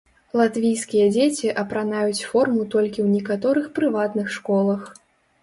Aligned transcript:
Латвійскія 0.39 1.09
дзеці 1.15 1.51
апранаюць 1.63 2.25
форму 2.31 2.65
толькі 2.77 2.99
ў 3.05 3.19
некаторых 3.19 3.69
прыватных 3.79 4.27
школах. 4.39 4.81